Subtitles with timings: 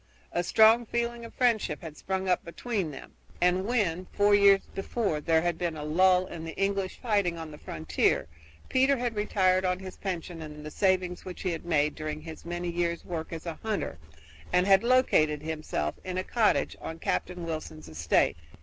[0.31, 5.21] A strong feeling of friendship had sprung up between them, and when, four years before,
[5.21, 8.25] there had been a lull in the English fighting on the frontier,
[8.67, 12.45] Peter had retired on his pension and the savings which he had made during his
[12.45, 13.99] many years' work as a hunter,
[14.51, 18.37] and had located himself in a cottage on Captain Wilson's estate.